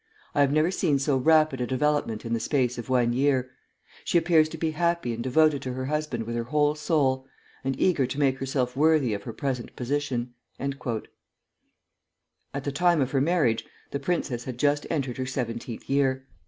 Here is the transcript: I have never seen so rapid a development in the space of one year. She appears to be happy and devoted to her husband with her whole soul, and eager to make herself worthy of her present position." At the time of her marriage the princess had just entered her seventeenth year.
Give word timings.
I 0.33 0.41
have 0.41 0.51
never 0.51 0.71
seen 0.71 0.97
so 0.97 1.15
rapid 1.15 1.61
a 1.61 1.67
development 1.67 2.25
in 2.25 2.33
the 2.33 2.39
space 2.39 2.79
of 2.79 2.89
one 2.89 3.13
year. 3.13 3.51
She 4.03 4.17
appears 4.17 4.49
to 4.49 4.57
be 4.57 4.71
happy 4.71 5.13
and 5.13 5.23
devoted 5.23 5.61
to 5.61 5.73
her 5.73 5.85
husband 5.85 6.23
with 6.25 6.35
her 6.35 6.45
whole 6.45 6.73
soul, 6.73 7.27
and 7.63 7.79
eager 7.79 8.07
to 8.07 8.19
make 8.19 8.39
herself 8.39 8.75
worthy 8.75 9.13
of 9.13 9.21
her 9.25 9.31
present 9.31 9.75
position." 9.75 10.33
At 10.59 10.73
the 12.63 12.71
time 12.71 12.99
of 12.99 13.11
her 13.11 13.21
marriage 13.21 13.63
the 13.91 13.99
princess 13.99 14.45
had 14.45 14.57
just 14.57 14.87
entered 14.89 15.17
her 15.17 15.27
seventeenth 15.27 15.87
year. 15.87 16.25